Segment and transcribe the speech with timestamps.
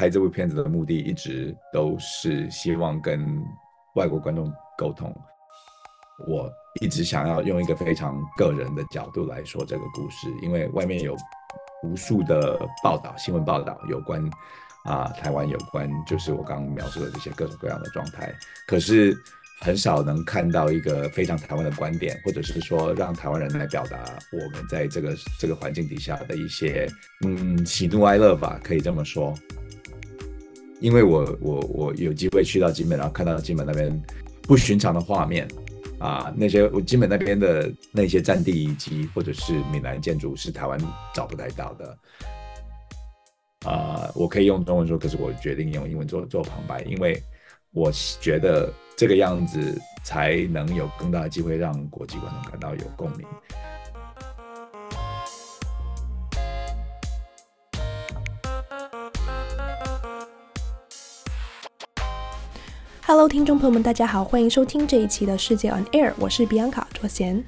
[0.00, 3.38] 拍这部片子的目的一直都是希望跟
[3.96, 5.14] 外国观众沟通。
[6.26, 6.50] 我
[6.80, 11.14] 一直想要用一个非常个人的角度来说这个故事，因为外面有
[11.82, 14.24] 无数的报道、新闻报道有关
[14.84, 18.32] 啊、台湾有关，就是我刚刚描述的这些各种各样的状态，
[18.66, 19.14] 可是
[19.60, 23.98] 很少能看到一个非常台湾的观点，或者是说让台湾人来表达
[24.32, 26.88] 我们在这个这个环境底下的一些
[27.26, 29.34] 嗯喜怒哀乐吧，可以这么说。
[30.80, 34.02] 因为我我我有机会去到金门，然后看到金门那边
[34.42, 35.46] 不寻常的画面。
[35.98, 40.80] 啊，那些我金门那边的那些战地遗迹或者是闽南建筑是台湾
[41.14, 41.98] 找不太到的。
[43.66, 47.22] 啊，我可以用中文说，可是我决定用英文做做旁白，因为
[47.72, 53.26] 我觉得这个样子才能有更大的机会让国际观众感到有共鸣。
[63.12, 67.42] Hello，听众朋友们，大家好，欢迎收听这一期的世界 On Air，我是比安卡卓贤。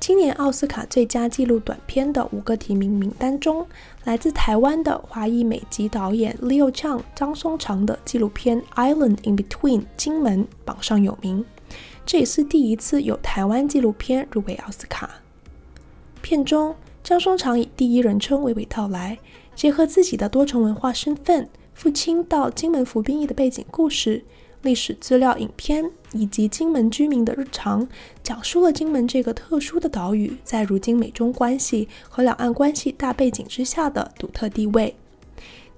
[0.00, 3.66] 今年奥斯卡最佳纪录短片的五个提名名单中，
[4.04, 11.44] 来自台湾的华裔美籍导演 Leo Chang 张松长的纪录片《Island in Between》金门榜上有名，
[12.06, 15.10] 这也是第一次有台湾纪录片入围奥斯卡。
[16.22, 19.18] 片中张松长以第一人称娓娓道来，
[19.54, 21.50] 结合自己的多重文化身份。
[21.80, 24.22] 父亲到金门服兵役的背景故事、
[24.60, 27.88] 历史资料影片以及金门居民的日常，
[28.22, 34.94] 讲述了金门这个特殊的岛屿在如今美中关系和两岸关系大背景之下的独特地位。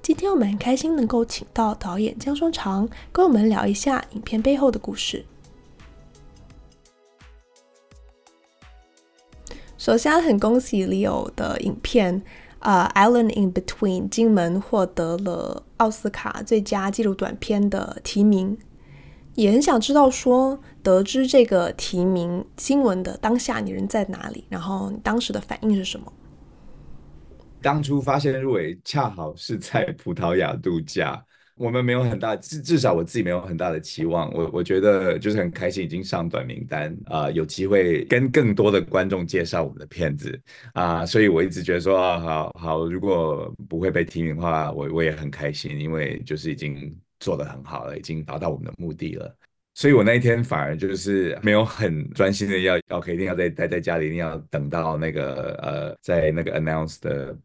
[0.03, 5.25] 今天我们很开心能够请到导演张松长，跟我们聊一下影片背后的故事。
[9.79, 12.21] 首先很恭喜 Leo 的影片。
[12.63, 18.57] 呃，《Island in Between》金门获得了奥斯卡最佳纪录短片的提名，
[19.35, 24.45] 也很想知道说，得知这个提名新闻的当下，你人在哪里？
[24.49, 26.13] 然后你当时的反应是什么？
[27.61, 31.25] 当初发现入围，恰好是在葡萄牙度假。
[31.63, 34.29] 我们没有很大，至至少我自己没有很大的期望。
[34.35, 40.37] 我我觉得就是很开心，已经上短名单啊、有机会跟更多的观众介绍我们的片子
[40.73, 49.33] 啊、所以我一直觉得说啊，好好，如果不会被提名的话，我我也很开心，因为就是已经做得很好了，已经达到我们的目的了。
[49.75, 57.39] 所以我那一天反而就是没有很专心的要，OK，一定要在待在家里，一定要等到那个呃，在那个 announce 的。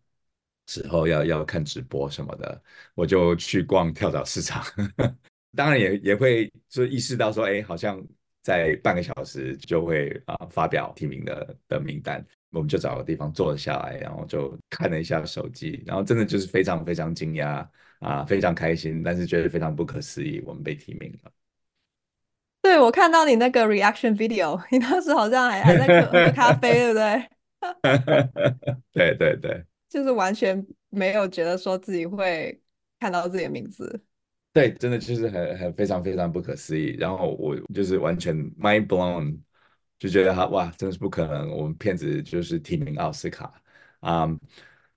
[0.67, 2.61] 之后要要看直播什么的，
[2.94, 4.63] 我就去逛跳蚤市场，
[5.55, 8.00] 当然也也会就意识到说，哎，好像
[8.44, 17.67] 在半个小时就会啊发表提名的的名单，我们就找个地方坐了下来，然后就看了一下手机，然后真的就是非常非常惊讶
[18.00, 21.31] 啊，非常开心，但是觉得非常不可思议，我们被提名了。
[22.61, 27.29] 对，我看到你那个 reaction video，你当时好像还还在喝咖啡，对不对？
[28.91, 29.63] 对 对对。
[29.90, 32.59] 就是完全没有觉得说自己会
[33.00, 34.02] 看到自己的名字，
[34.53, 36.96] 对，真的就是很很非常非常不可思议。
[36.98, 39.38] 然后我就是完全 mind blown，
[40.00, 43.53] 就觉得他哇，真的是不可能，我们片子就是提名奥斯卡
[44.00, 44.28] 啊。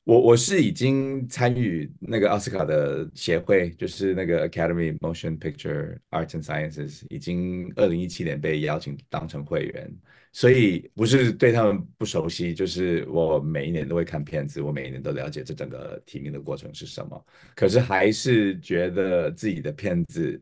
[0.04, 9.92] 我我是已经参与那个奥斯卡的协会，就是那个 Academy Motion Picture Arts and Sciences，已经二零一七年被邀请当成会员，
[10.32, 17.26] 所以不是对他们不熟悉，就是我每一年都会看片子，我每一年都了解这整个提名的过程是什么。
[17.54, 20.40] 可是还是觉得自己的片子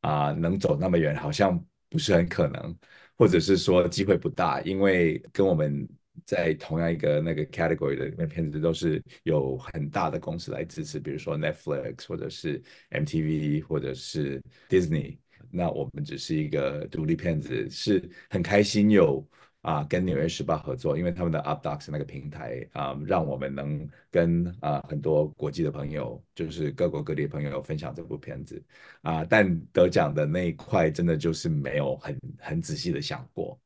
[0.00, 2.76] 啊、能走那么远，好像不是很可能，
[3.16, 5.88] 或者是说机会不大，因为跟我们。
[6.24, 15.18] 在同样一个那个 category 的那，片子都是有很大的公司来支持，比如说 Netflix 或者是 MTV 或者是 Disney。
[15.54, 19.24] 那我们只是一个独立片子，是很开心有
[19.62, 28.62] 啊跟纽约时报合作，因为他们的 UpDocs 那个平台啊，让我们能跟啊很多国际的朋友，就是各国各地的朋友分享这部片子
[29.02, 29.24] 啊。
[29.24, 33.58] 但得奖的那一块，真的就是没有很很仔细的想过。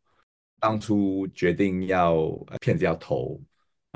[0.60, 2.28] 当初决定要
[2.60, 3.40] 片子要投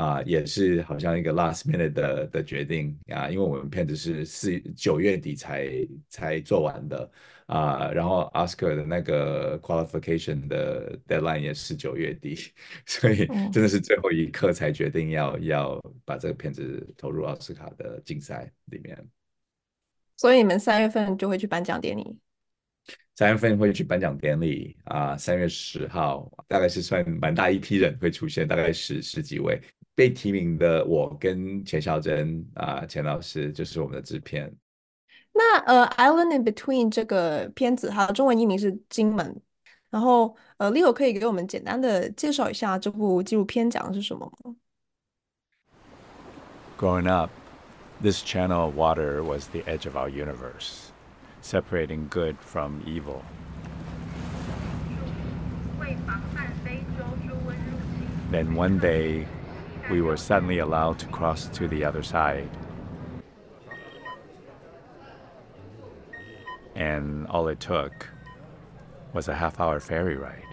[0.03, 5.71] 啊，也是好像一个 last minute 的的决定啊，因为我们片子是四九月底才
[6.09, 7.09] 才做完的
[7.47, 12.37] 啊，然后 Oscar 的那个 qualification 的 deadline 也是九月底，
[12.85, 18.99] 所以真的是最后一刻才决定要要把这个片子投入奥斯卡的竞赛里面。
[20.17, 22.19] 所以你们三月份就会去颁奖典礼？
[23.15, 29.61] 三月份会去颁奖典礼啊，三月十号大概是算蛮大一批人会出现，大概十十几位
[29.95, 34.51] 被提名的，我跟钱小珍啊，钱老师就是我们的制片。
[35.35, 39.27] 那呃，《Island in Between》这个片子哈，中文译名是《金门》，
[39.91, 44.55] 然后呃，Leo 可以给我们简单的介绍一下这部纪录片讲的是什么吗
[46.79, 47.31] ？Growing up,
[48.03, 50.92] this channel of water was the edge of our universe.
[51.42, 53.24] Separating good from evil.
[58.30, 59.26] Then one day,
[59.90, 62.50] we were suddenly allowed to cross to the other side.
[66.76, 68.10] And all it took
[69.14, 70.44] was a half hour ferry ride.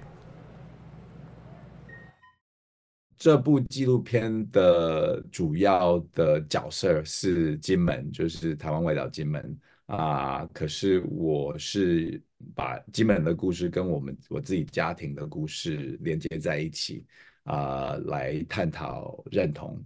[3.16, 9.58] 这部纪录片的主要的角色是金门，就是台湾外岛金门。
[9.89, 12.21] 啊，可是我是
[12.53, 17.03] 把金门的故事跟我们我自己家庭的故事连接在一起，
[17.45, 19.83] 啊，来探讨认同，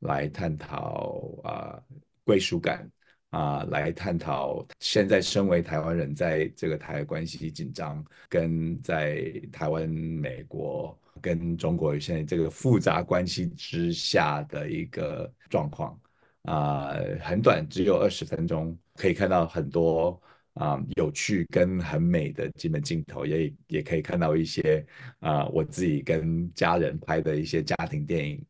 [0.00, 1.80] 来探讨啊
[2.22, 2.86] 归属感，
[3.30, 15.98] 啊，来探讨现在身为台湾人在这个台关系紧张，跟在台湾、美国跟中国现在这个复杂关系之下的一个状况。
[16.46, 20.20] 啊、很短，只有二十分钟，可以看到很多
[20.54, 24.86] 啊、有趣跟很美的金门镜头，也也可以看到一些
[25.18, 28.42] 啊、我自己跟家人拍的一些家庭电影。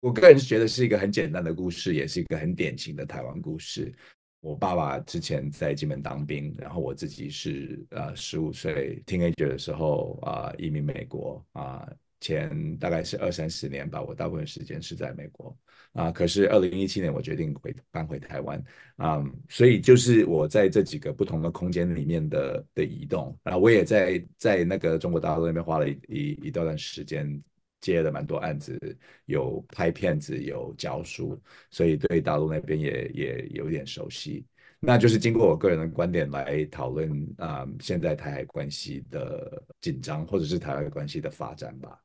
[0.00, 3.92] 我个人是觉得是一个很简单的故事，也是一个很典型的台湾故事。
[4.40, 11.90] 我爸爸之前在金门当兵，然后我自己是呃十五岁听 ager 的时候啊、移民美国啊。
[12.24, 15.54] 前大概是二三十年吧，我大部分时间是在美国
[15.92, 16.10] 啊。
[16.10, 18.64] 可是二零一七年我决定回搬回台湾
[18.96, 27.42] 啊，所以就是我在这几个不同的空间里面的的移动，然后我也在在那个中国大陆那边花了一一段段时间，
[27.82, 28.78] 接了蛮多案子，
[29.26, 31.38] 有拍片子，有教书，
[31.70, 34.46] 所以对大陆那边也也有点熟悉。
[34.80, 41.98] 那就是经过我个人的观点来讨论啊，现在台海关系的紧张，或者是台海关系的发展吧。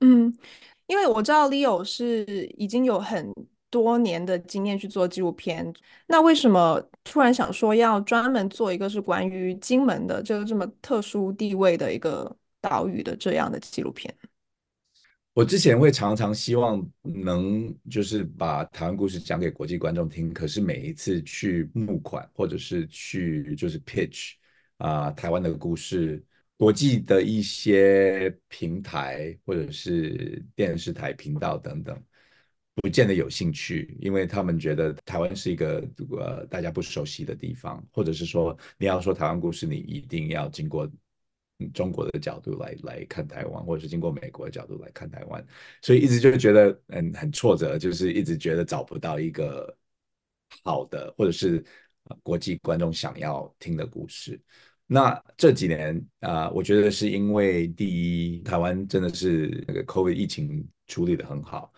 [0.00, 0.34] 嗯，
[0.86, 2.24] 因为我知道 Leo 是
[2.56, 3.32] 已经有很
[3.70, 5.72] 多年的经验去做纪录片，
[6.06, 14.12] 那为什么突然想说要专门做一个是关于金门的这个这么特殊地位的一个岛屿的这样的纪录片？
[15.34, 24.32] 我之前会常常希望能就是把台湾故事讲给国际观众听，可是每一次去募款或者是去就是 pitch
[24.78, 26.22] 啊、台湾的故事。
[26.62, 32.00] 国际的一些平台或者是电视台频道等等，
[32.76, 35.84] 不见得有兴趣，因为他们觉得台湾是一个
[36.16, 40.88] 呃大家不熟悉的地方，或者是说你要说台湾故事，你一定要经过
[41.74, 45.44] 中国的角度来来看台湾，或者是经过美国的角度来看台湾，
[45.82, 49.76] 所以一直就觉得嗯很挫折，就是一直觉得找不到一个
[50.62, 51.64] 好的或者是
[52.22, 54.40] 国际观众想要听的故事。
[54.86, 61.72] 那这几年啊、我觉得是因为第一，台湾真的是那个 COVID 疫情处理得很好，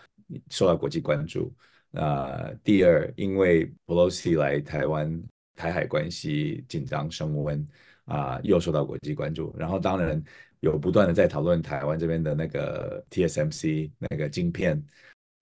[0.50, 1.54] 受到国际关注。
[1.92, 5.22] 啊、第二，因为 Pelosi 来台湾，
[5.54, 7.64] 台海关系紧张升温
[8.06, 9.54] 啊、又受到国际关注。
[9.56, 10.20] 然后当然
[10.58, 14.84] 有不断的在讨论台湾这边的那个 TSMC 那个晶片，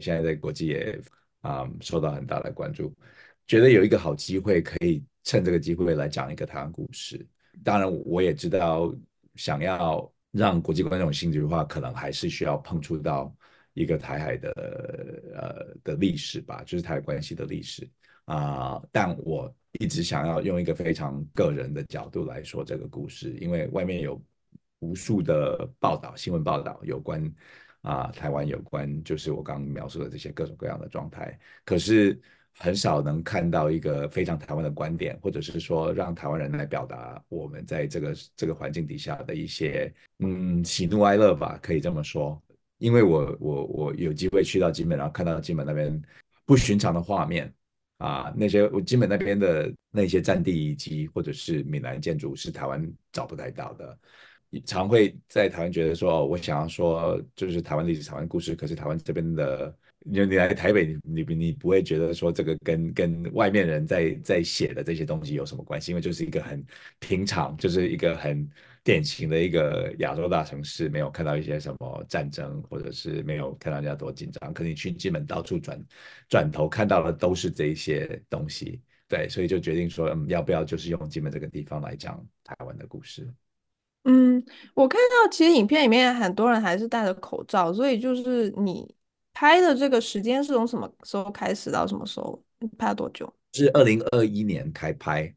[0.00, 1.00] 现在在国际也
[1.40, 2.94] 啊、受到很大的关注。
[3.46, 7.26] 觉得有一个好机会，可以趁这个机会来讲一个台湾故事。
[7.62, 8.92] 当然，我也知道，
[9.34, 13.32] 想要让国际观众有兴趣的话，可能还是需要碰触到
[13.74, 14.50] 一个台海的
[15.34, 17.88] 呃的历史吧，就是台海关系的历史
[18.24, 24.20] 啊、但我一直想要用一个非常个人的角度来说这个故事，因为外面有
[24.80, 27.22] 无数的报道、新闻报道有关
[27.82, 32.20] 啊、台湾有关，就是我刚刚描述的这些各种各样的状态，可是。
[32.58, 42.40] 很少能看到一个非常台湾的观点，或者是说让台湾人来表达我们在这个这个环境底下的一些嗯喜怒哀乐吧，可以这么说。
[42.78, 46.00] 因为我我我有机会去到金门，然后看到金门那边
[46.44, 47.52] 不寻常的画面
[47.98, 53.98] 啊，那些我金门那边的那些战地遗迹或者是闽南建筑是台湾找不太到的。
[54.66, 59.74] 常会在台湾觉得说，我想要说就是台湾历史、台湾故事，可是台湾这边的。
[60.04, 65.92] 你你来台北，你你你不会觉得说这个跟跟外面人在在写的这些东西有什么关系？
[65.92, 66.64] 因为就是一个很
[66.98, 68.48] 平常，就是一个很
[68.82, 74.52] 典型的一个亚洲大城市，没有看到一些什么战争，或者是没有看到人家多紧张。
[74.52, 75.80] 可你去金门到处转
[76.28, 83.32] 转头看到的都是这些东西，对，所以就决定说，嗯，要不要就是用金门这个地方来讲台湾的故事。
[84.04, 84.42] 嗯，
[84.74, 88.92] 我看到其实影片里面很多人还是戴着口罩，所以就是你
[89.32, 92.42] 拍的这个时间是从什么时候开始到什么时候？
[92.78, 93.32] 拍了多久？
[93.54, 95.34] 是二零二一年开拍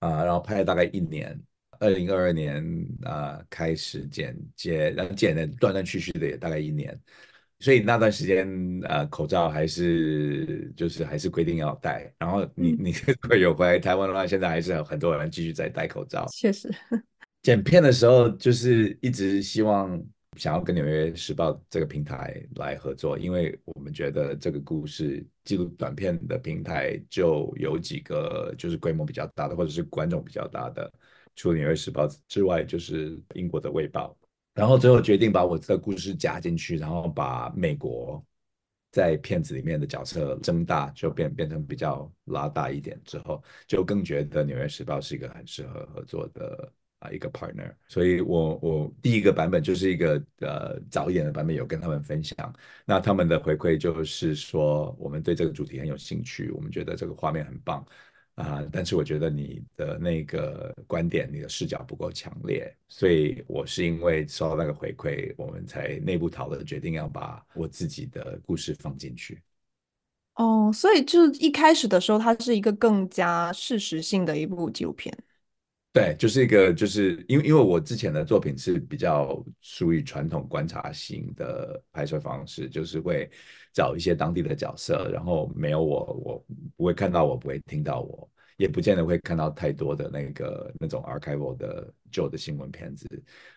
[0.00, 1.40] 啊、呃，然后拍了大概一年。
[1.80, 2.62] 二零二二年
[3.02, 6.98] 啊、呃，开始剪接，然后剪的断断续续的也大概一年。
[7.58, 8.46] 所以那段时间
[8.84, 12.12] 呃，口罩还是就是还是规定要戴。
[12.18, 16.26] 然后你你 如果有回来台湾的话，现在还是有很多人继续在戴口罩。
[16.30, 16.72] 确实。
[17.42, 20.00] 剪片的时候，就是一直希望
[20.36, 30.92] 想要跟纽约时报这个平台来合作，因为我们觉得这个故事记录短片的平台就有几个，就是规模比较大的，或者是观众比较大的，
[31.36, 34.16] 除了纽约时报之外，就是英国的卫报。
[34.54, 38.24] 然后最后决定把我这个故事加进去，然后把美国
[38.92, 46.72] 在片子里面的角色增大，就变变成比较拉大一点之后，就更觉得纽约时报是一个很适合合作的。
[47.04, 52.52] 啊一个 partner，所以我我第一个版本就是一个呃早一点的版本，有跟他们分享，
[52.84, 57.84] 那他们的回馈就是说，我们对这个主题很有兴趣，我们觉得这个画面很棒
[58.36, 69.40] 啊、但是我觉得你的那个观点，你的视角不够强烈，所以我是因为收到那个回馈，我们才内部讨论决定要把我自己的故事放进去。
[70.34, 75.16] 哦，所以就一开始的时候，它是一个更加事实性的一部纪录片。
[75.94, 83.30] 对，就是一个，就是因为因为我之前的作品是比较属于传统观察型的拍摄方式，就是会
[83.72, 86.46] 找一些当地的角色，然后没有我，我
[86.76, 93.06] 不会看到我，不会听到我，也不见得会看到太多的那个那种 archival 的旧的新闻片子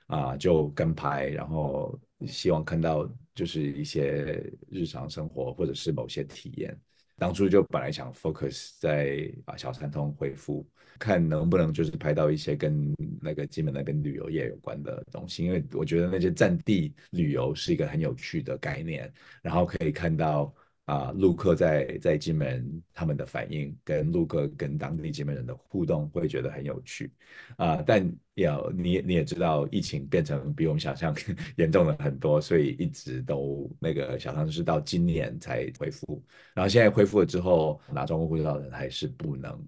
[0.06, 6.80] 啊，就跟拍，然后希望看到就是一些日常生活或者是某些体验。
[7.18, 10.64] 当初就本来想 focus 在啊小三通恢复。
[11.00, 19.12] 看能不能就是拍到一些跟那个金门那边旅游业有关的东西，因为我觉得那些战地旅游是一个很有趣的概念，
[19.42, 20.54] 然后可以看到
[20.86, 27.12] 啊陆客在在金门他们的反应，跟陆客跟当地金门人的互动，会觉得很有趣
[27.58, 27.84] 啊。
[27.86, 31.16] 但要你你也知道，疫情变成比我们想象
[31.58, 36.24] 严重了很多，所以一直都那个小三通是到今年才恢复，
[36.54, 39.60] 然后现在恢复了之后，拿中国护照的人还是不能。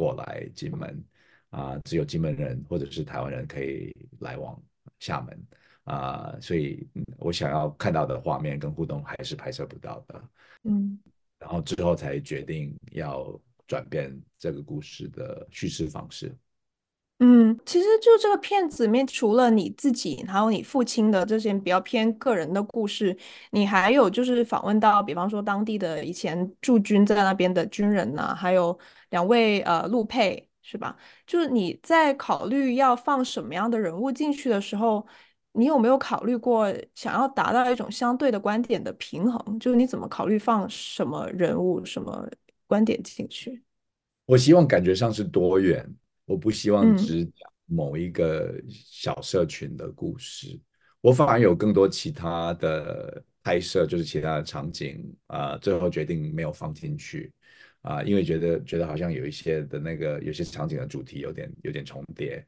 [0.00, 1.04] 过来金门。
[1.50, 4.56] 啊，只有金门人或者是台湾人可以来往
[5.00, 5.46] 厦门。
[5.82, 6.86] 啊，所以
[7.18, 10.28] 我想要看到的画面跟互动还是拍摄不到的，
[10.62, 10.96] 嗯，
[11.40, 16.32] 然后之后才决定要转变这个故事的叙事方式。
[17.22, 23.14] 嗯，其实就这个片子里面，除了你自己，还有你父亲的这些比较偏个人的故事，
[23.50, 28.76] 你还有就是访问到，比方说当地的以前驻军在那边的军人呐、还有
[29.10, 30.96] 两位呃陆配，是吧？
[31.26, 35.06] 就是你在考虑要放什么样的人物进去的时候，
[35.52, 39.58] 你有没有考虑过想要达到一种相对的观点的平衡？
[39.58, 42.26] 就是你怎么考虑放什么人物、什么
[42.66, 43.62] 观点进去？
[44.24, 45.86] 我希望感觉上是多元。
[46.30, 50.60] 我不希望只讲某一个小社群的故事，嗯、
[51.00, 57.32] 我反而有更多其他的拍摄，就是其他的场景啊、呃，最后决定没有放进去
[57.80, 62.46] 啊、呃，因为觉得觉得好像有一些的那个有些场景的主题有点有点重叠。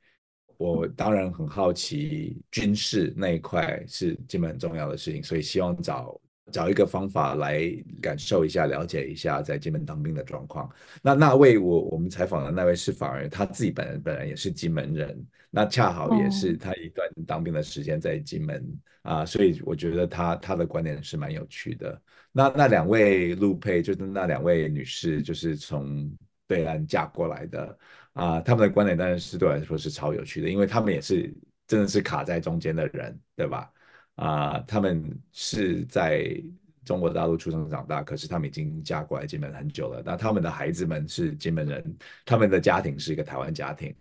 [0.59, 6.21] 我当然很好奇军事那一块是基本很重要的事情，所以希望找。
[6.53, 7.63] 找一个方法来
[8.01, 10.71] 感受一下、了解一下在金门当兵的状况。
[11.03, 18.63] 那那位我我们采访的那位是反而他自己本人本人也是金门人，那恰好也是他一段当兵的时间在金门、
[19.05, 22.01] 哦、啊，所以我觉得他他的观点是蛮有趣的。
[22.31, 26.11] 那那两位陆配就是那两位女士，就是从
[26.47, 27.79] 对岸嫁过来的
[28.13, 31.35] 啊，他们的观点当然是对我来说是超有趣的，因为他们也是
[31.67, 33.71] 真的是卡在中间的人，对吧？
[34.17, 36.43] 啊、他们是在
[36.85, 40.03] 中国大陆出生长大，可是他们已经嫁过来金门很久了。
[40.05, 43.95] 那他们的孩子们是金门人，他们的家庭是一个台湾家庭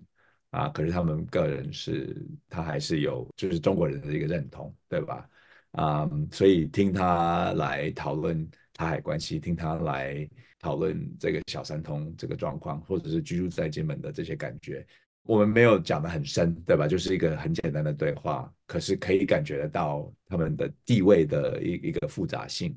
[0.50, 2.16] 啊，可是他们个人是，
[2.50, 5.30] 他还是有就是中国人的一个认同，对吧？
[5.72, 10.28] 啊，所以听他来讨论台海关系，听他来
[10.60, 14.86] 讨论这个小三通这个状况，或者是居住在金门的这些感觉。
[15.24, 16.88] 我们没有讲的很深，对吧？
[16.88, 22.76] 就是一个很简单的对话，可是可以感觉得到他们的地位的一一个复杂性，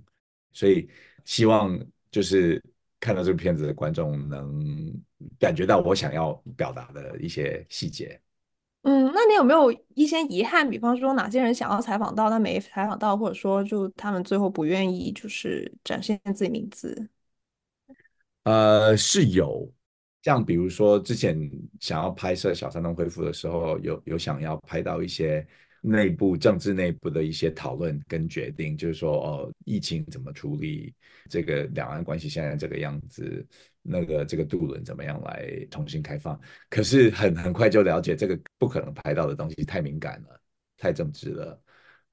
[0.52, 0.88] 所以
[1.24, 1.78] 希望
[2.10, 2.62] 就是
[3.00, 4.92] 看到这个片子的观众能
[5.38, 8.20] 感觉到我想要表达的一些细节。
[8.82, 10.68] 嗯，那你有没有一些遗憾？
[10.68, 17.08] 比方说哪些人想要采访到，但没采访到，或者说就他们最后不愿意就是展现自己名字？
[18.42, 19.72] 呃，是有，
[20.24, 21.38] 像比如说之前
[21.80, 25.46] 想要拍摄小山洞恢复的时候，有有想要拍到一些
[25.82, 30.94] 内部政治内部的一些讨论跟决定，就是说哦，疫情怎么处理，
[31.28, 33.46] 这个两岸关系现在这个样子，
[33.82, 36.40] 那个这个渡轮怎么样来重新开放？
[36.70, 40.40] 可是很很快就了解这个不可能拍到的东西太敏感了，
[40.78, 41.62] 太政治了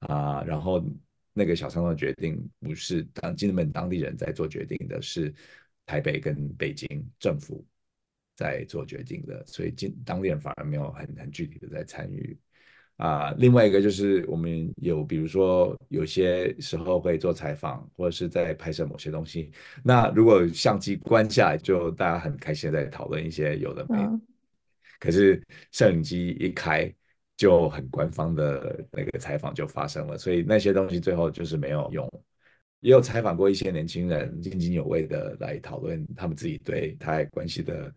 [0.00, 0.84] 啊，然后
[1.32, 5.34] 那个小山洞的决定不是当金门当地人在做决定的，是。
[5.84, 6.88] 台北跟北京
[7.18, 7.66] 政府
[8.36, 12.36] 在做决定的，所以今当地人反而没有很很具体的在参与
[12.96, 13.32] 啊。
[13.38, 19.50] 另外一个就是我们有，比如说有些时候会做采访，或者是在拍摄某些东西。
[19.84, 24.04] 那如果相机关下来，就大家很开心的在讨论一些有的没的。
[24.04, 24.22] 嗯。
[24.98, 26.92] 可是摄影机一开，
[27.36, 32.08] 就很官方的那个采访就发生了，所以那些东西最后就是没有用。
[32.78, 37.92] 也有采访过一些年轻人，津津有味的来讨论他们自己对台海关系的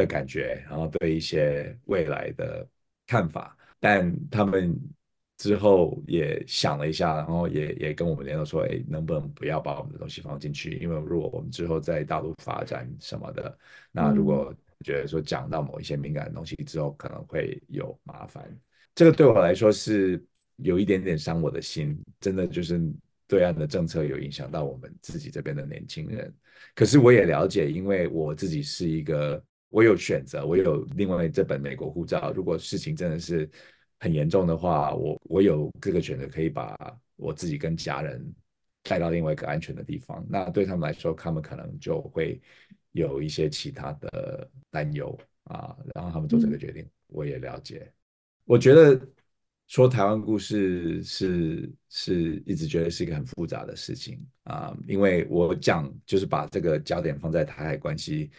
[0.00, 2.66] 的感觉，然后对一些未来的
[3.06, 3.56] 看法。
[3.78, 4.74] 但他们
[5.36, 10.78] 之后也想了一下，然后也也跟我们联络说，哎，能不能不要把我们的东西放进去？
[10.78, 13.58] 因为如果我们之后在大陆发展什么的，
[13.92, 14.54] 那如果
[14.84, 18.44] 觉得说讲到某一些敏感的东西之后，可能会有麻烦。
[18.94, 20.22] 这个对我来说是
[20.56, 22.80] 有一点点伤我的心，真的就是。
[23.30, 26.34] 对岸的政策有影响到我们自己这边的年轻人，
[26.74, 29.40] 可是我也了解，因为我自己是一个，
[29.70, 32.32] 我有选择，我有另外这本美国护照。
[32.32, 33.48] 如果事情真的是
[33.98, 36.76] 很严重的话，我我有这个选择，可以把
[37.16, 38.22] 我自己跟家人
[38.82, 40.24] 带到另外一个安全的地方。
[40.28, 42.38] 那对他们来说，他们可能就会
[42.92, 47.90] 有一些其他的担忧啊，然后他们做这个决定，我也了解。
[48.44, 49.00] 我觉得。
[49.70, 58.32] 说台湾故事是是一直觉得是一个很复杂的事情啊，因为我讲就是把这个焦点放在台海关系，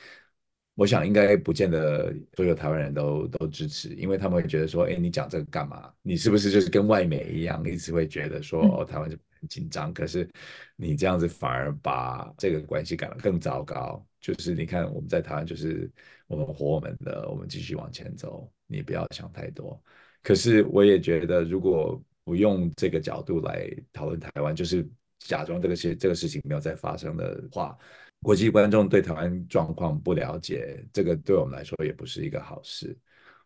[0.82, 5.94] 我想应该不见得所有台湾人都都支持，因为他们会觉得说，哎，你讲这个干嘛？
[6.02, 9.94] 你是不是就是跟外媒一样，一直会觉得说，哦，台湾就很紧张？
[9.94, 10.28] 可是
[10.76, 14.04] 你这样子反而把这个关系搞得更糟糕。
[14.20, 15.88] 就是你看我们在台湾，就是
[16.26, 19.80] 我们活我们的，我们继续往前走，你不要想太多。
[20.24, 24.84] 可是我也觉得，如果不用这个角度来讨论台湾，就是
[25.20, 27.78] 假装这个事这个事情没有再发生的话，
[28.21, 32.95] 国际观众对台湾状况不了解，这个对我们来说也不是一个好事。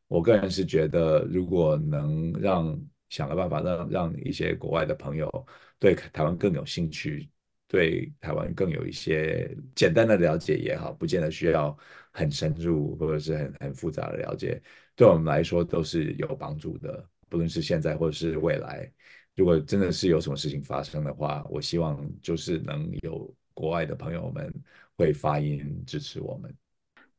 [0.07, 2.77] 我个人是觉得，如果能让
[3.09, 5.47] 想个办法让让一些国外的朋友
[5.79, 7.29] 对台湾更有兴趣，
[7.67, 11.75] 对台湾更有一些简单的了解也好，不见得需要
[12.11, 14.61] 很深入或者是很很复杂的了解。
[14.95, 18.91] 对我们来说都是有帮助的，不论是现在或者是未来。
[19.35, 24.54] 如果真的是有什么事情发生的话，我希望就是能有国外的朋友们
[24.96, 26.56] 会发音支持我们。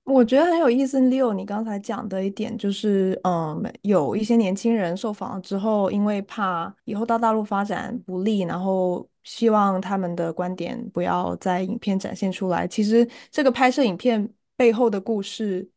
[0.04, 12.68] 我觉得很有意思，Leo，你刚才讲的一点就是，嗯，有一些年轻人受访之后，因为怕以后到大陆发展不利，然后希望他们的观点不要在影片展现出来。
[12.68, 15.68] 其实这个拍摄影片背后的故事。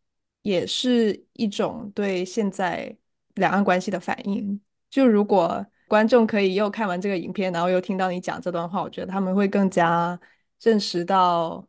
[0.41, 2.95] 也是一种对现在
[3.35, 4.59] 两岸关系的反应。
[4.89, 10.17] 就如果观众可以又看完这个影片，然后又听到你讲这段话，我觉得他们会更加
[10.61, 11.65] 认识到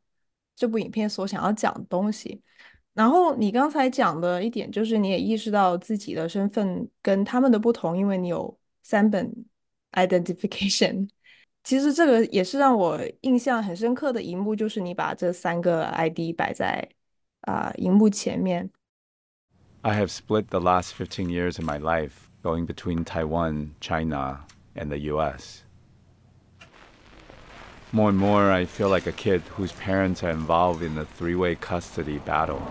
[0.54, 2.42] 这部影片所想要讲的东西。
[2.92, 9.32] 然后你刚才讲的一点，就是你也意识到自己的身份跟他们的不同，因为你有三本
[9.92, 11.08] identification。
[11.62, 16.88] 其实这个也是让我印象很深刻的一幕，就是你把这三个 ID 摆在。
[17.42, 18.70] 啊，荧幕前面。
[19.80, 24.40] I have split the last fifteen years of my life going between Taiwan, China,
[24.74, 25.62] and the U.S.
[27.91, 31.55] More and more, I feel like a kid whose parents are involved in a three-way
[31.55, 32.61] custody battle.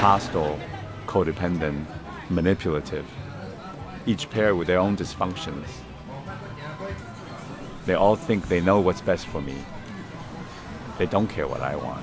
[0.00, 0.58] Hostile,
[1.06, 1.84] codependent,
[2.30, 3.04] manipulative.
[4.06, 5.66] Each pair with their own dysfunctions.
[7.86, 9.54] They all think they know what's best for me.
[10.98, 12.02] They don't care what I want.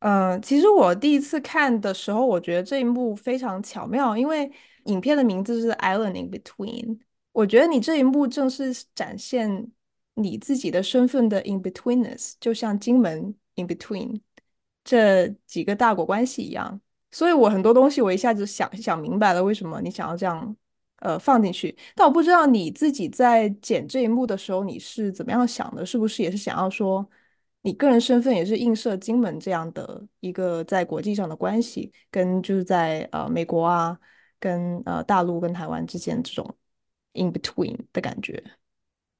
[0.00, 4.50] 嗯，其实我第一次看的时候，我觉得这一幕非常巧妙，因为
[4.87, 6.85] 影片的名字是《Island in Between》。
[7.31, 9.71] 我觉得你这一幕正是展现
[10.15, 14.19] 你自己的身份的 in betweenness，就像金门 in between
[14.83, 16.81] 这几个大国关系一样。
[17.11, 20.55] 所以我很多东西我一下子想想明白了，为什么你想要这样
[20.97, 21.77] 呃放进去。
[21.95, 25.85] 但我不知道你自己在剪这一幕的时候，你是怎么样想的？
[25.85, 27.07] 是不是也是想要说？
[27.61, 33.97] 你个人身份也是映射金门这样的一个在国际上的关系，跟就是在呃美国啊，
[34.39, 36.55] 跟呃大陆跟台湾之间这种
[37.13, 38.43] in between 的感觉。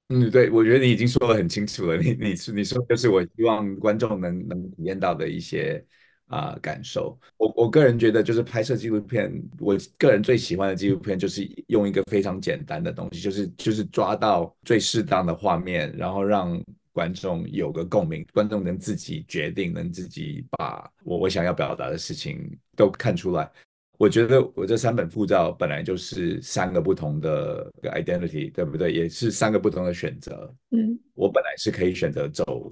[0.09, 1.97] 嗯，对，我觉得你已经说得很清楚了。
[1.97, 5.85] 你你是你说就是我希望观众能能体验到的一些
[6.27, 7.19] 啊、感受。
[7.37, 16.61] 我我个人觉得就是拍摄纪录片，我个人最喜欢的纪录片就是用一个非常简单的东西，就是就是抓到最适当的画面，然后让
[16.93, 23.49] 观众有个共鸣，观众能自己决定，能自己把我我想要表达的事情都看出来。
[23.97, 28.93] 我觉得我这三本护照本来就是三个不同的 identity，对不对？
[28.93, 30.53] 也是三个不同的选择。
[30.69, 32.71] 嗯，我本来是可以选择走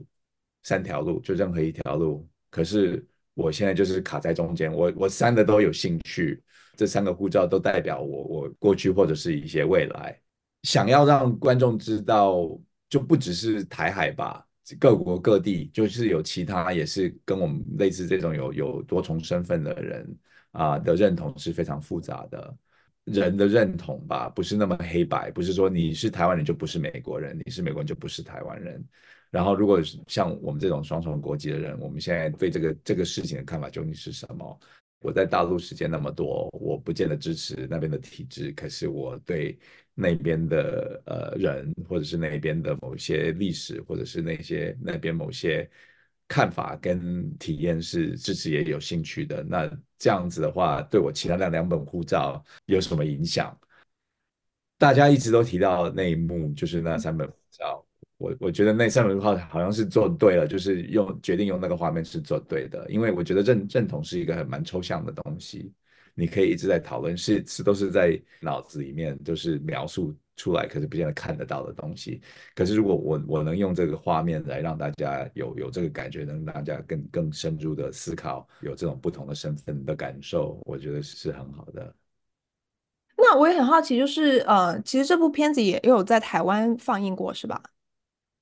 [0.61, 2.27] 三条路，就任何一条路。
[2.51, 6.39] 可是我现在就是卡在中间，我我三个都有兴趣，
[6.75, 10.19] 这三个护照都代表我我过去或者是一些未来，
[10.61, 12.47] 想要让观众知道，
[12.87, 14.45] 就不只是台海吧，
[14.79, 20.07] 各国各地就是有其他也是跟我们类似这种有有多重身份的人。
[20.55, 22.57] 啊的认同是非常复杂的，
[23.03, 28.83] 人的认同吧，不是那么黑白，不是说你是台湾人就不是美国人，你是美国人就不是台湾人。
[29.29, 34.59] 然后，如果像我们这种双重国籍的人，我们现在对这个这个事情的看法究竟是什么？
[35.01, 39.59] 我在大陆时间那么多，我不见得支持那边的体制，可是我对
[39.93, 45.69] 那边的呃人，或者是那边的某些历史，或者是那些那边某些。
[46.27, 53.57] 看法跟体验是支持也有兴趣的，那这样子的话，对我其他那两本护照有什么影响？
[54.77, 57.85] 大家一直都提到那一幕，就是那三本护照，
[58.17, 65.71] 我我觉得那三本护照好像是做对了，就是用决定用那个画面是做对的，因为我觉得认认同是一个很蛮抽象的东西，
[66.13, 70.13] 你可以一直在讨论，是是都是在脑子里面都是描述。
[70.35, 72.21] 出来可是不见得看得到的东西，
[72.53, 81.95] 可是如果我我能用这个画面来让大家有有这个感觉，能让大家更更深入的思考，有这种不同的身份的感受，我觉得是很好的。
[83.17, 87.61] 那我也很好奇，就是呃，其实这部片子也有在台湾放映过，是吧？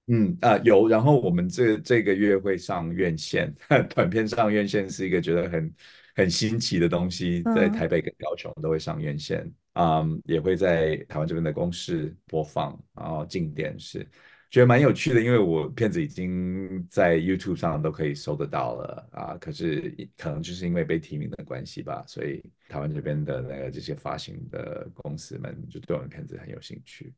[0.08, 3.54] 嗯啊、呃、有，然后我们这这个月会上院线，
[3.94, 5.74] 短片上院线是一个觉得很
[6.16, 9.40] 很新奇的东西，在台北跟高雄都会上院线。
[9.42, 14.08] 嗯嗯也会在台湾这边的公视播放，然后进电视，
[14.52, 15.22] 觉得蛮有趣的。
[15.22, 27.14] 因为我片子已经在 YouTube 上都可以搜得到了啊，可是可能就是因为被提名的关系吧，所以台湾这边的那个这些发行的公司们就对我们片子很有兴趣。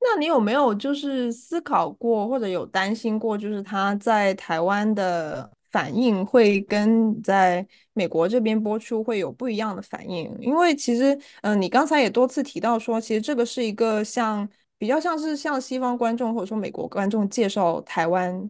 [0.00, 5.50] 那你有没有就是思考过，或者有担心过，就是他在台湾的？
[5.74, 18.48] 反应会跟在美国这边播出会有不一样的反应，因为其实，嗯、呃，你刚才也多次提到说，其实这个是一个像比较像是向西方观众或者说美国观众介绍台湾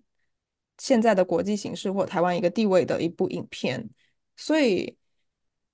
[0.76, 3.88] 现在的国际形势或台湾一个地位的一部影片，
[4.36, 4.94] 所以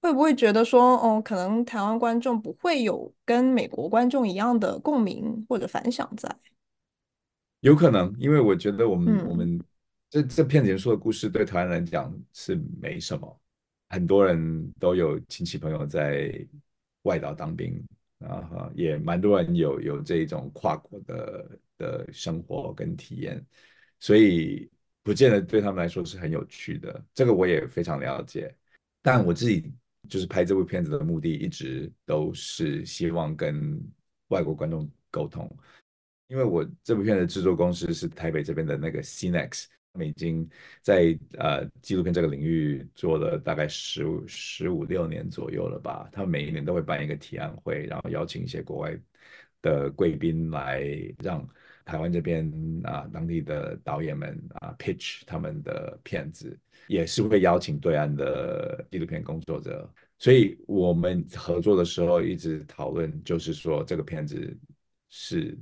[0.00, 6.32] 会不会觉得说，哦，可能台湾观众不会有跟美国观众一样的共鸣或者反响在？
[7.58, 9.60] 有可能，因为我觉得我们、嗯、我们。
[10.10, 13.40] 这这片子说的故事对台湾人讲是没什么，
[13.90, 16.44] 很多人都有亲戚朋友在
[17.02, 17.80] 外岛当兵
[18.18, 23.40] 啊，也蛮多人有有这种跨国的的生活跟体验，
[24.00, 24.68] 所以
[25.04, 27.04] 不见得对他们来说是很有趣的。
[27.14, 28.52] 这个我也非常了解，
[29.00, 29.72] 但我自己
[30.08, 33.80] 就是拍这部片子的目的一直都是希望跟
[34.28, 35.48] 外国观众沟通，
[36.26, 39.66] 因为我这部片的制作公司是台北这边的那个 CineX。
[39.92, 40.48] 他们已经
[40.80, 46.08] 在呃纪录片这个领域做了大概十五十五六年左右了吧。
[46.12, 48.96] 他们每一年都会办一个提案会，然后邀请一些国外
[49.62, 50.82] 的贵宾来，
[51.18, 51.46] 让
[51.84, 52.48] 台湾这边
[52.84, 59.92] 啊当地的导演们啊 pitch 他们的片子，也是会邀请对岸的纪录片工作者。
[60.18, 64.56] 所以我们合作的时候一直讨论，就是说这个片子
[65.08, 65.58] 是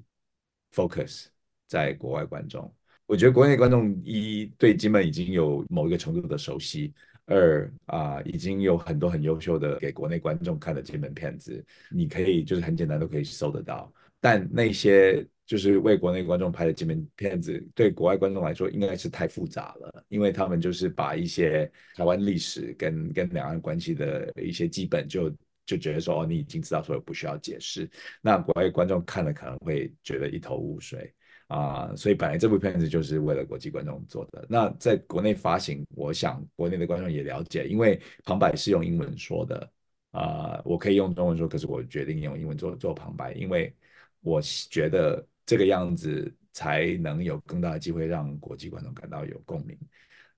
[0.73, 1.29] focus
[1.67, 2.71] 在国外观众。
[3.09, 6.92] 我觉得国内观众一对金门已经有某一个程度的熟悉，
[7.25, 13.90] 二啊、已经有很多很优秀的给国内观众看的金门片子，你可以就是很简单都可以搜得到。
[14.21, 27.88] 但那些就是为国内观众拍的金门片子，对国外观众来说应该是太复杂了，因为他们就是把一些台湾历史跟跟两岸关系的一些基本就就觉得说哦，你已经知道，所以不需要解释。
[28.21, 31.11] 那国外观众看了可能会觉得一头雾水。
[31.48, 34.46] 啊所以本来这部片子就是为了国际观众做的。
[34.48, 39.70] 那在国内发行，我想国内的观众也了解，因为旁白是用英文说的。
[40.11, 43.72] 啊、我可以用中文说，可是我决定用英文做做旁白，因为
[44.20, 49.78] 我觉得这个样子才能有更大的机会让国际观众感到有共鸣。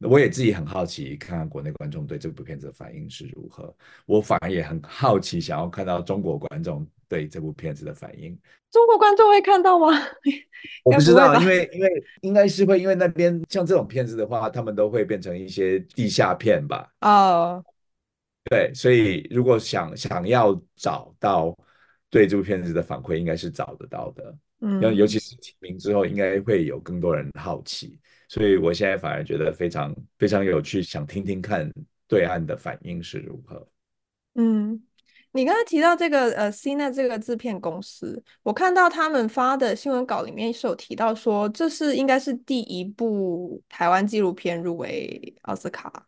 [0.02, 3.74] 那我也自己很好奇，看看国内观众对这部片子的反应是如何。
[4.06, 8.34] 我反而也很好奇，想要看到中国观众对这部片子的反应。
[8.70, 9.88] 中国观众会看到吗？
[10.84, 16.90] 我不知道，因为因为应该是会，因为那边像这种片子的话，他们都会变成一些地下片吧？
[17.02, 17.62] 哦，
[18.44, 21.54] 对，所以如果想想要找到
[22.08, 24.34] 对这部片子的反馈，应该是找得到的。
[24.62, 27.98] 嗯，尤其是提名之后，应该会有更多人好奇，
[28.30, 31.68] 所以我现在反而觉得非常非常有趣，想听听看
[32.06, 33.68] 对岸的反应是如何。
[34.34, 34.80] 嗯。
[35.32, 46.04] 你刚才提到这个呃，CNET 这个制片公司，我看到他们发的新闻稿里面是有提到说，这是应该是第一部台湾纪录片入围奥斯卡。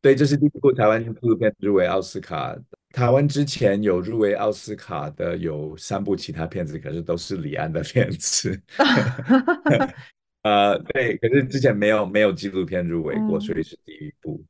[0.00, 2.56] 对，这是第一部台湾纪录片入围奥斯卡。
[2.92, 8.56] 台湾之前有入围奥斯卡的有三部其他片子，可是都是李安的片子。
[10.42, 14.44] 呃，对，可是之前没有没有纪录片入围过，嗯，所以是第一部。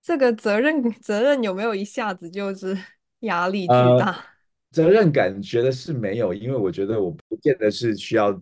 [0.00, 2.76] 这个责任责任有没有一下子就是
[3.20, 4.10] 压力巨大？
[4.10, 4.24] 呃，
[4.70, 8.40] 责任感觉得是没有，因为我觉得我不见得是需要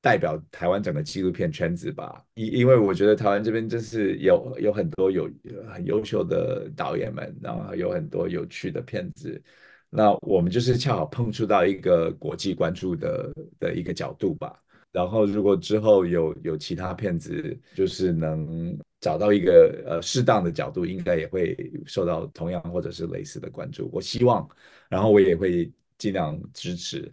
[0.00, 2.22] 代表台湾整个纪录片圈子吧。
[2.34, 5.30] 因因为我觉得台湾这边真是有有很多有
[5.72, 9.42] 很优秀的导演们，然后有很多有趣的片子。
[9.88, 14.58] 那我们就是恰好碰触到一个国际关注的的一个角度吧。
[14.92, 18.78] 然后如果之后有有其他片子，就是能。
[19.02, 23.90] 找到一个呃适当的角度，应该也会受到同样或者是类似的关注。
[23.92, 24.48] 我希望，
[24.88, 27.12] 然后我也会尽量支持。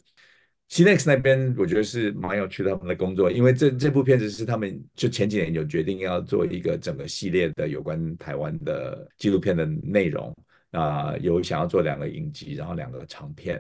[0.68, 10.32] c n e x 那边我觉得是蛮有趣的他们的工作，因为这这部片子是他们就前几年有决定要做一个整个系列的有关台湾的纪录片的内容
[10.70, 13.58] 啊、有想要做两个影集，然后两个长片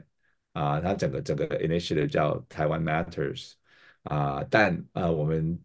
[0.54, 3.54] 啊、呃，它整个整个 initiative 叫台湾 Matters
[4.04, 5.60] 啊、呃，但啊、呃、我们。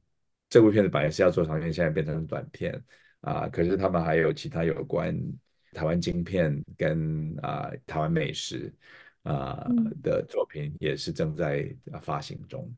[0.51, 2.81] 这部片子本来是要做长片，现在变成短片
[3.23, 3.49] 啊。
[3.49, 5.13] 可是他们还有其他有关
[5.73, 8.73] 台湾晶片跟啊台湾美食
[9.25, 9.67] 啊
[10.01, 12.73] 的作品，也是正在发行中。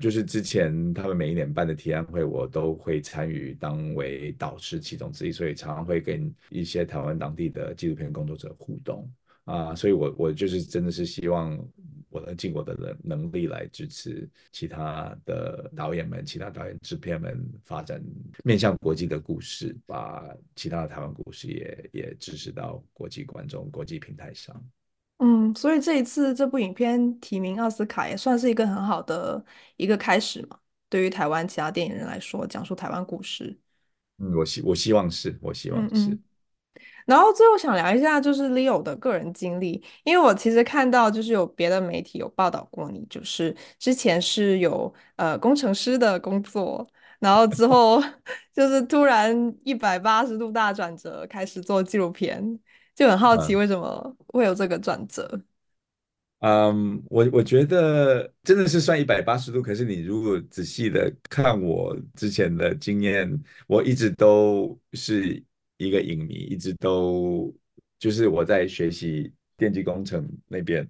[0.00, 9.08] 就是之前他们每一年办的提案会，我都会参与当为导师其中之一，所以常常会跟一些台湾当地的纪录片工作者互动
[9.44, 9.76] 啊。
[9.76, 11.56] 所以我我就是真的是希望。
[12.08, 18.02] 我能尽我的能能力来支持其他的导演们、其他导演制片们发展
[18.44, 24.60] 面向国际的故事，把其他的台湾故事也也支持到国际观众、国际平台上。
[25.18, 29.44] 嗯，所以这一次这部影片提名奥斯卡也算是一个很好的
[29.76, 30.58] 一个开始嘛。
[30.88, 33.58] 对于台湾其他电影人来说，讲述台湾故事。
[34.18, 36.10] 嗯，我希我希望是，我希望是。
[36.10, 36.22] 嗯嗯
[37.06, 46.84] 然后最后想聊一下，就是 Leo 的个人经历，因为我其实看到就是有别的媒体有报道过你，就是之前是有呃工程师的工作，
[47.20, 48.02] 然后之后
[48.52, 52.58] 就是突然一百八十度大转折，开始做纪录片，
[52.94, 55.40] 就很好奇为什么会有这个转折。
[56.40, 63.30] 嗯，我我觉得真的是算一百八十度，可是你如果仔细的看我之前的经验，
[63.68, 65.40] 我一直都是。
[65.78, 67.54] 一个影迷一直都
[67.98, 70.88] 就是我在学习电机工程那边，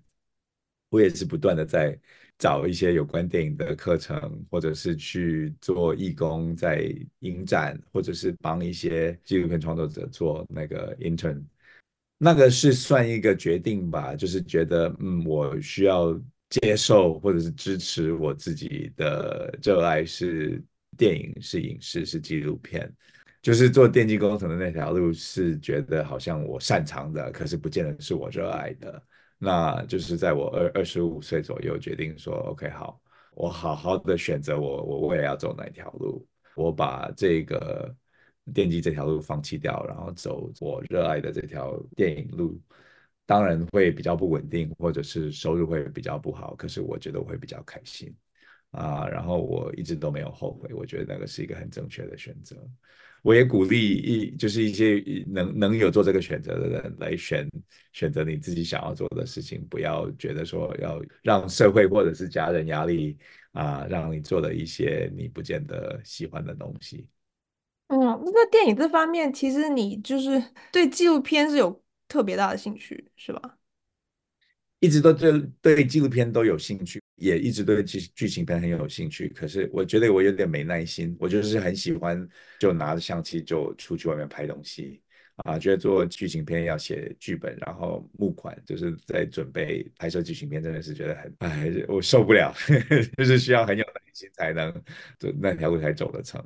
[0.88, 1.99] 我也是不断的在
[2.38, 11.42] 找一些有关电影的课程，或者是去做义工，在影展，或者是帮一些纪录片创作者做那个 intern。
[12.18, 16.18] 那个是算一个决定吧，就是觉得嗯，我需要
[16.49, 20.62] 接受或者是支持我自己的热爱是
[20.96, 22.90] 电影，是影视，是纪录片。
[23.46, 29.00] 就是做电机工程的那条路，是觉得好像我擅长的，可是不见得是我热爱的。
[29.38, 33.00] 那就是在我二二十五岁左右决定说，OK，好，
[33.37, 37.94] 我好好的选择我我我也要走哪条路，我把这个
[38.52, 42.61] 电机这条路放弃掉，然后走我热爱的这条电影路。
[43.26, 48.12] 当然会比较不稳定，或者是收入会比较不好，可是我觉得我会比较开心
[48.72, 49.06] 啊。
[49.06, 52.56] 然后我一直都没有后悔，我觉得那个是一个很正确的选择。
[53.22, 57.48] 我也鼓励一就是一些能能有做这个选择的人来选
[57.92, 63.18] 选择你自己想要做的事情，不要觉得说要让社会或者是家人压力
[63.52, 67.09] 啊，让你做了一些你不见得喜欢的东西。
[67.88, 73.59] 嗯，那在电影这方面，其实你就是对纪录片是有特别大的兴趣，是吧？
[74.81, 77.00] 一直都对对纪录片都有兴趣。
[77.16, 81.16] 也一直对剧剧情片很有兴趣，可是我觉得我有点没耐心。
[81.18, 82.26] 我就是很喜欢
[82.61, 85.02] 就拿着相机就出去外面拍东西
[85.37, 92.55] 啊，觉得做剧情片要写剧本，然后募款，就是在准备拍摄剧情片，真的是觉得很哎，我受不了，
[93.16, 94.72] 就是需要很有耐心才能
[95.18, 96.42] 走那条路才走得成。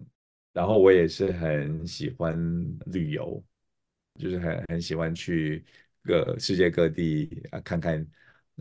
[0.53, 2.37] 然后我也是很喜欢
[2.87, 3.45] 旅游，
[4.21, 5.65] 就是很很喜欢去
[6.05, 8.07] 各世界各地啊看看。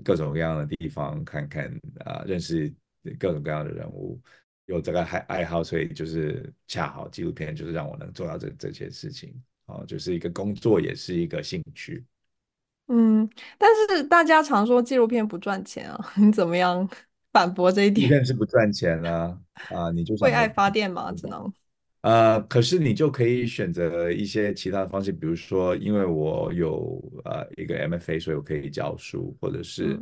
[0.04, 1.72] 各种各样的地方看看
[2.06, 2.74] 啊，认识
[3.18, 4.20] 各种各样的人物，
[4.66, 9.34] 有这个爱爱好，所以就是恰好纪录片就是让我能做到这这些事情，
[9.66, 12.06] 哦，就是一个工作，也是一个兴趣。
[12.88, 16.90] 嗯，但是大家常说纪录片不赚钱啊， 你怎么样
[17.32, 18.08] 反驳这一点？
[18.08, 21.12] 纪录片是不赚钱啊，啊，你就为爱发电吗？
[21.12, 21.52] 只能。
[22.02, 30.00] 呃，可是你就可以选择一些其他的方式，比如说，因为我有呃一个 MFA，所以我可以教书，或者是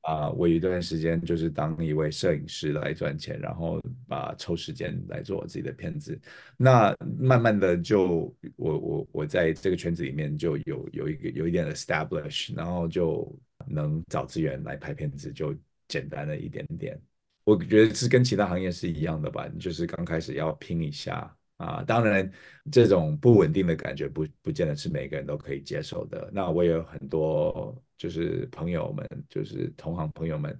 [0.00, 6.18] 啊、嗯呃，我有一段时间就是当一位摄影师来赚钱，然后把抽时间来做我自己的片子。
[6.56, 13.32] 那慢慢的就我我我在这个圈子里面就有有一个有一点 establish，然后就
[13.68, 15.54] 能找资源来拍片子，就
[15.86, 17.00] 简单了一点点。
[17.46, 21.80] 我觉得是跟其他行业是一样的吧，就是刚开始要拼一下啊。
[21.86, 22.28] 当然，
[22.72, 26.28] 这种不稳定的感觉不不见得是每个人都可以接受的。
[26.32, 30.58] 那我也有很多就是朋友们，就是同行朋友们，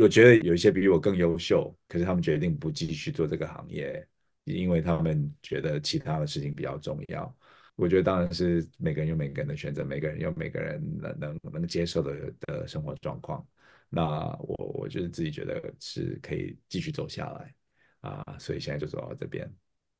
[0.00, 4.04] 我觉得有一些比我更优秀，可是他们决定不继续做这个行业，
[4.46, 7.32] 因为他们觉得其他的事情比较重要。
[7.76, 13.46] 我觉得当然是每个人有每个人的选择，每个人有每个人能能能接受的的生活状况。
[13.88, 14.04] 那
[14.40, 17.54] 我我就是自己觉得是可以继续走下来
[18.00, 19.50] 啊，所以现在就走到这边。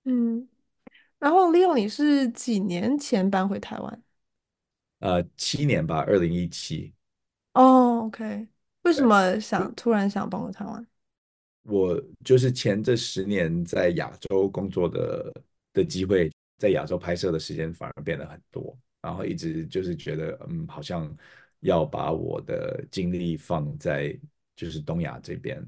[0.04, 0.46] 嗯，
[1.18, 4.02] 然后 Leo，你是几年前搬回台湾？
[4.98, 6.92] 呃，七年吧，二零一七。
[7.54, 8.48] 哦，OK，
[8.82, 10.86] 为什么想突然想搬回台湾？
[11.62, 15.32] 我就是前这十年在亚洲工作的
[15.72, 21.16] 的机会，在亚洲拍摄的时间反而变得很多，然后一直就是觉得嗯，好像。
[21.60, 24.18] 要把我的精力放在
[24.54, 25.62] 就是东亚这边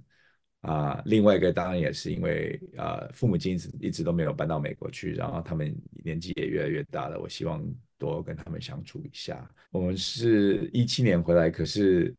[0.62, 5.74] 啊、另外一个当然也是因为啊、父母亲一直一直都没有搬到美国去，然后他们
[6.04, 7.64] 年纪也越来越大了，我希望
[7.96, 9.48] 多跟他们相处一下。
[9.70, 12.12] 我们是一七年回来，可是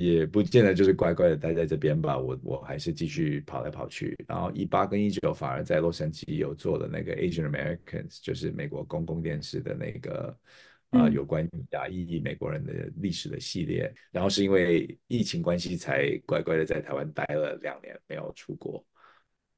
[0.00, 10.36] 也不见得就是乖乖的待在这边吧，我我还是继续跑来跑去，然后一八跟一九反而在洛杉矶有做了那个 Asian Americans，就是美国公共电视的那个。
[10.90, 18.84] 啊、呃，有关亚裔美国人的历史的系列，然后是因为疫情关系才乖乖的在台湾待了两年，没有出国。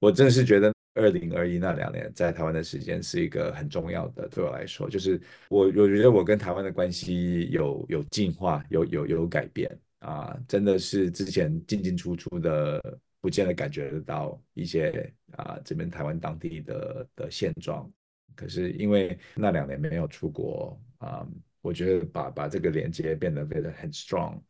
[0.00, 12.80] 我真的是觉得二零二一那两年在台湾的时间是一个很重要的，对我来说，就是我我觉得我跟台湾的关系有有进化，有有有改变啊，真的是之前进进出出的，
[13.20, 17.90] 不见得感觉得到一些啊这边台湾当地的的现状。
[18.36, 24.40] 可是因为那两年没有出国啊、嗯，我觉得把把这个连接变得变得很 strong，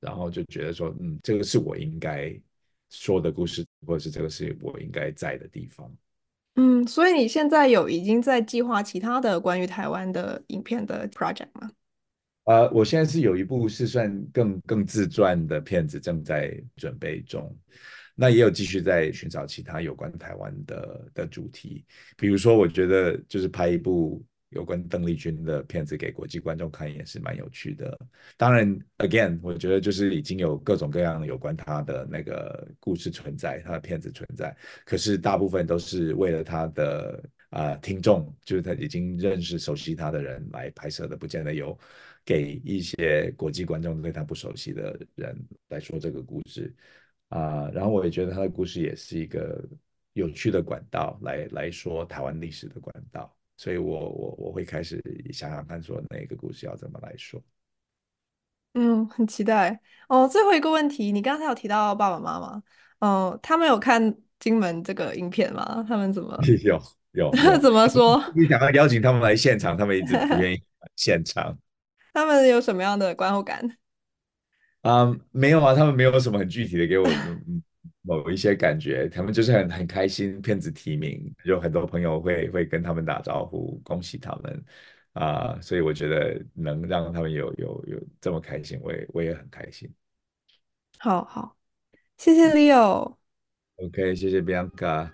[0.00, 2.34] 然后就觉得说，嗯，这个是我应该
[2.90, 5.90] 说的故事，或者是这个是我应该在的地方。
[6.56, 11.70] 嗯，所以你现在有已经在计划其他的关于台湾的影片的 project 吗？
[12.44, 17.54] 呃，我现在是有一部是算更更自传的片子正在准备中。
[18.20, 21.84] 那也有继续在寻找其他有关台湾的的主题，
[22.16, 27.98] 比如说，我觉得就是拍一部有关邓丽君的片子给国际观众看也是蛮有趣的。
[28.36, 41.78] 当然，again，我觉得就是已经有各种各样有关她的那个故事存在，她的片子存在，可是大部分都是为了她的啊、呃、听众，就是他已经认识熟悉她的人来拍摄的，不见得有
[42.24, 45.36] 给一些国际观众对她不熟悉的人
[45.68, 46.74] 来说这个故事。
[47.28, 49.62] 啊、然后我也觉得她的故事也是一个
[50.14, 57.42] 有趣的管道来来说台湾历史的管道，所以我我我会开始想想看，说那个故事要怎么来说。
[58.74, 60.28] 嗯，很期待哦。
[60.28, 62.62] 最后一个问题，你刚才有提到爸爸妈妈，
[63.00, 65.84] 哦，他们有看金门这个影片吗？
[65.88, 66.80] 他们怎么有
[67.12, 68.22] 有，有 怎么说？
[68.36, 70.62] 你想要邀请他们来现场，他们一直不愿意
[70.94, 71.58] 现场。
[72.12, 73.76] 他们有什么样的观后感？
[74.82, 77.04] 啊、um，没有啊，他们没有什么很具体的给我
[78.02, 84.64] 某一些感觉，他们就是很很开心，片子提名，有很多朋友会会跟他们打招呼，恭喜他们
[85.12, 89.92] 啊，uh, 所以我觉得能让他们有有有这么开心，我也我也很开心。
[90.98, 91.56] 好好，
[92.16, 93.16] 谢谢 Leo。
[93.76, 95.10] OK，谢谢 Bianca。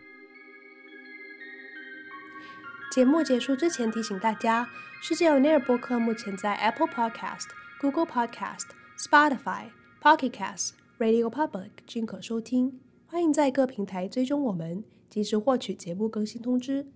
[2.92, 4.68] 节目结束之前提醒大家，
[5.03, 7.49] 世界 On Air 播客目前在 Apple Podcast、
[7.80, 8.68] Google Podcast。
[8.97, 9.70] Spotify、
[10.01, 16.86] Pocket Casts、Radio Public 均可收听，欢迎在各平台追踪我们，及时获取节目更新通知。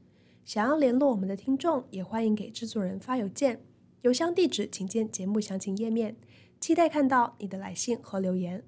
[0.45, 3.61] 想要联络我们的听众，也欢迎给制作人发邮件，
[4.03, 6.17] 邮箱地址请见节目详情页面。
[6.61, 8.63] 期待看到你的来信和留言。